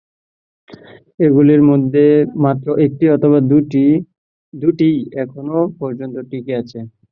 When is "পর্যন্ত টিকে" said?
5.79-6.53